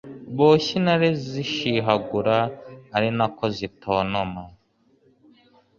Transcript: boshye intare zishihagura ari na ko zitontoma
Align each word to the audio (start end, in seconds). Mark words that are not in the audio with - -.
boshye 0.37 0.71
intare 0.79 1.07
zishihagura 1.29 2.35
ari 2.95 3.09
na 3.17 3.25
ko 3.35 3.45
zitontoma 3.55 4.43